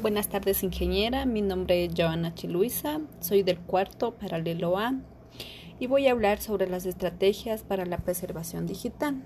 Buenas 0.00 0.28
tardes, 0.28 0.62
ingeniera. 0.62 1.26
Mi 1.26 1.42
nombre 1.42 1.84
es 1.84 1.92
Joana 1.94 2.34
Chiluisa. 2.34 3.02
Soy 3.20 3.42
del 3.42 3.58
cuarto 3.58 4.14
paralelo 4.14 4.78
A 4.78 4.94
y 5.78 5.86
voy 5.86 6.08
a 6.08 6.12
hablar 6.12 6.40
sobre 6.40 6.66
las 6.66 6.86
estrategias 6.86 7.62
para 7.62 7.84
la 7.84 7.98
preservación 7.98 8.66
digital. 8.66 9.22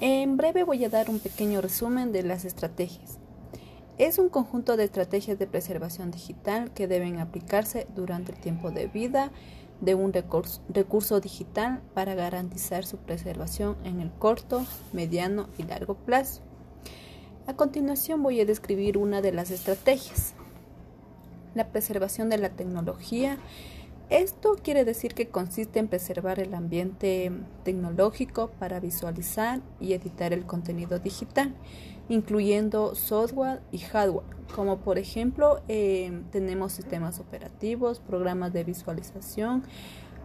En 0.00 0.36
breve 0.36 0.64
voy 0.64 0.84
a 0.84 0.88
dar 0.88 1.10
un 1.10 1.20
pequeño 1.20 1.60
resumen 1.60 2.10
de 2.10 2.24
las 2.24 2.44
estrategias. 2.44 3.18
Es 3.98 4.18
un 4.18 4.28
conjunto 4.28 4.76
de 4.76 4.82
estrategias 4.82 5.38
de 5.38 5.46
preservación 5.46 6.10
digital 6.10 6.72
que 6.72 6.88
deben 6.88 7.20
aplicarse 7.20 7.86
durante 7.94 8.32
el 8.32 8.38
tiempo 8.40 8.72
de 8.72 8.88
vida 8.88 9.30
de 9.80 9.94
un 9.94 10.12
recurso, 10.12 11.20
digital 11.20 11.80
para 11.94 12.16
garantizar 12.16 12.84
su 12.84 12.96
preservación 12.96 13.76
en 13.84 14.00
el 14.00 14.10
corto, 14.10 14.66
mediano 14.92 15.48
y 15.56 15.62
largo 15.62 15.94
plazo. 15.94 16.42
A 17.44 17.54
continuación 17.54 18.22
voy 18.22 18.40
a 18.40 18.44
describir 18.44 18.96
una 18.96 19.20
de 19.20 19.32
las 19.32 19.50
estrategias. 19.50 20.34
La 21.56 21.72
preservación 21.72 22.30
de 22.30 22.38
la 22.38 22.50
tecnología. 22.50 23.36
Esto 24.10 24.56
quiere 24.62 24.84
decir 24.84 25.14
que 25.14 25.26
consiste 25.26 25.80
en 25.80 25.88
preservar 25.88 26.38
el 26.38 26.54
ambiente 26.54 27.32
tecnológico 27.64 28.50
para 28.60 28.78
visualizar 28.78 29.60
y 29.80 29.94
editar 29.94 30.32
el 30.32 30.46
contenido 30.46 31.00
digital, 31.00 31.52
incluyendo 32.08 32.94
software 32.94 33.60
y 33.72 33.78
hardware, 33.78 34.26
como 34.54 34.78
por 34.78 34.98
ejemplo 34.98 35.62
eh, 35.66 36.22
tenemos 36.30 36.72
sistemas 36.72 37.18
operativos, 37.18 37.98
programas 37.98 38.52
de 38.52 38.62
visualización, 38.62 39.64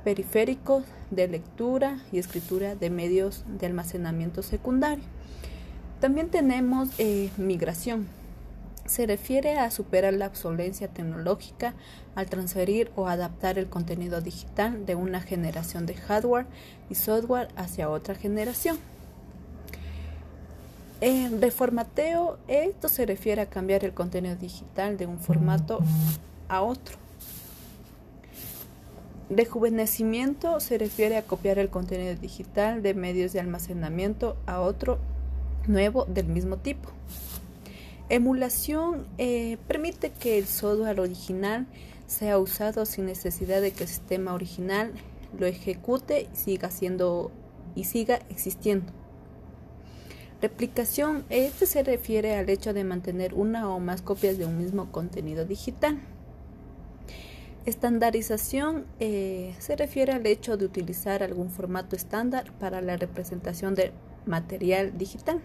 periféricos 0.04 0.84
de 1.10 1.28
lectura 1.30 2.04
y 2.12 2.20
escritura 2.20 2.76
de 2.76 2.92
medios 2.92 3.44
de 3.58 3.66
almacenamiento 3.66 4.44
secundario. 4.44 5.04
También 6.00 6.30
tenemos 6.30 6.90
eh, 7.00 7.32
migración. 7.38 8.08
Se 8.86 9.08
refiere 9.08 9.58
a 9.58 9.72
superar 9.72 10.14
la 10.14 10.28
obsolencia 10.28 10.88
tecnológica 10.88 11.74
al 12.16 12.28
transferir 12.28 12.92
o 12.96 13.08
adaptar 13.08 13.58
el 13.58 13.68
contenido 13.68 14.22
digital 14.22 14.86
de 14.86 14.96
una 14.96 15.22
generación 15.22 15.86
de 15.86 15.96
hardware 15.96 16.46
y 16.90 16.96
software 16.96 17.50
hacia 17.56 17.90
otra 17.90 18.16
generación. 18.16 18.78
En 21.02 21.42
reformateo, 21.42 22.38
esto 22.48 22.88
se 22.88 23.06
refiere 23.06 23.42
a 23.42 23.46
cambiar 23.48 23.84
el 23.84 23.94
contenido 23.94 24.36
digital 24.36 24.98
de 24.98 25.06
un 25.06 25.20
formato 25.20 25.80
a 26.48 26.62
otro. 26.62 26.98
Rejuvenecimiento 29.30 30.60
se 30.60 30.78
refiere 30.78 31.18
a 31.18 31.24
copiar 31.24 31.60
el 31.60 31.70
contenido 31.70 32.16
digital 32.16 32.82
de 32.82 32.94
medios 32.94 33.34
de 33.34 33.42
almacenamiento 33.42 34.38
a 34.46 34.62
otro 34.62 35.00
nuevo 35.68 36.06
del 36.06 36.28
mismo 36.28 36.58
tipo. 36.58 36.90
Emulación 38.10 39.06
eh, 39.18 39.58
permite 39.68 40.12
que 40.12 40.38
el 40.38 40.46
software 40.46 41.00
original 41.00 41.68
sea 42.06 42.40
usado 42.40 42.86
sin 42.86 43.06
necesidad 43.06 43.62
de 43.62 43.72
que 43.72 43.84
el 43.84 43.90
sistema 43.90 44.34
original 44.34 44.94
lo 45.38 45.46
ejecute 45.46 46.30
y 46.34 46.36
siga 46.36 46.72
siendo 46.72 47.32
y 47.76 47.84
siga 47.84 48.20
existiendo. 48.30 48.92
Replicación, 50.42 51.26
este 51.30 51.66
se 51.66 51.84
refiere 51.84 52.36
al 52.36 52.50
hecho 52.50 52.74
de 52.74 52.84
mantener 52.84 53.34
una 53.34 53.70
o 53.70 53.80
más 53.80 54.02
copias 54.02 54.38
de 54.38 54.46
un 54.46 54.58
mismo 54.58 54.92
contenido 54.92 55.46
digital. 55.46 56.00
Estandarización 57.66 58.86
eh, 59.00 59.56
se 59.60 59.76
refiere 59.76 60.14
al 60.14 60.26
hecho 60.26 60.56
de 60.56 60.66
utilizar 60.66 61.24
algún 61.24 61.50
formato 61.50 61.96
estándar 61.96 62.54
para 62.60 62.82
la 62.82 62.98
representación 62.98 63.76
de 63.76 63.92
material 64.26 64.98
digital. 64.98 65.42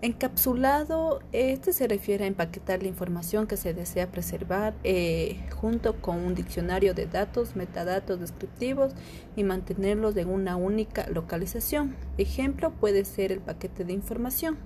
Encapsulado, 0.00 1.20
este 1.32 1.72
se 1.72 1.88
refiere 1.88 2.22
a 2.22 2.28
empaquetar 2.28 2.82
la 2.82 2.88
información 2.88 3.48
que 3.48 3.56
se 3.56 3.74
desea 3.74 4.12
preservar 4.12 4.74
eh, 4.84 5.40
junto 5.56 6.00
con 6.00 6.18
un 6.20 6.36
diccionario 6.36 6.94
de 6.94 7.06
datos, 7.06 7.56
metadatos 7.56 8.20
descriptivos 8.20 8.92
y 9.34 9.42
mantenerlos 9.42 10.16
en 10.16 10.28
una 10.28 10.54
única 10.54 11.08
localización. 11.08 11.96
Ejemplo 12.16 12.70
puede 12.70 13.04
ser 13.04 13.32
el 13.32 13.40
paquete 13.40 13.84
de 13.84 13.92
información. 13.92 14.56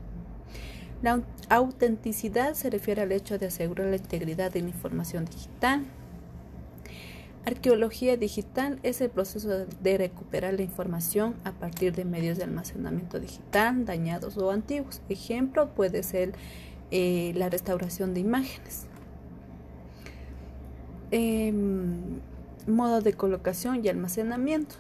La 1.01 1.23
autenticidad 1.49 2.53
se 2.53 2.69
refiere 2.69 3.01
al 3.01 3.11
hecho 3.11 3.39
de 3.39 3.47
asegurar 3.47 3.87
la 3.87 3.97
integridad 3.97 4.53
de 4.53 4.61
la 4.61 4.69
información 4.69 5.25
digital, 5.25 5.87
Arqueología 7.45 8.17
digital 8.17 8.79
es 8.85 9.01
el 9.01 9.11
proceso 9.11 9.67
de 9.67 9.99
recuperar 9.99 10.55
la 10.55 10.63
información 10.63 11.35
a 11.43 11.51
partir 11.51 11.93
de 11.93 12.05
medios 12.05 12.39
de 12.39 12.45
almacenamiento 12.45 13.19
digital 13.19 13.85
dañados 13.85 14.37
o 14.37 14.53
antiguos. 14.53 15.03
Ejemplo 15.09 15.75
puede 15.75 16.05
ser 16.05 16.35
eh, 16.93 17.33
la 17.35 17.49
restauración 17.49 18.15
de 18.15 18.21
imágenes. 18.21 18.87
Em, 21.11 22.21
modo 22.69 23.01
de 23.01 23.13
colocación 23.15 23.85
y 23.85 23.89
almacenamiento. 23.89 24.77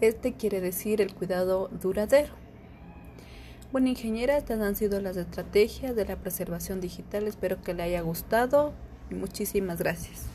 Este 0.00 0.32
quiere 0.32 0.62
decir 0.62 1.02
el 1.02 1.14
cuidado 1.14 1.68
duradero. 1.82 2.32
Bueno, 3.72 3.88
ingeniera, 3.88 4.38
estas 4.38 4.60
han 4.60 4.74
sido 4.74 5.02
las 5.02 5.18
estrategias 5.18 5.94
de 5.94 6.06
la 6.06 6.16
preservación 6.16 6.80
digital. 6.80 7.28
Espero 7.28 7.60
que 7.60 7.74
le 7.74 7.82
haya 7.82 8.00
gustado. 8.00 8.72
Muchísimas 9.10 9.78
gracias. 9.78 10.30